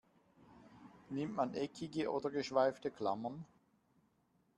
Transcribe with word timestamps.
Nimmt 1.11 1.35
man 1.35 1.53
eckige 1.53 2.09
oder 2.11 2.31
geschweifte 2.31 2.89
Klammern? 2.89 3.45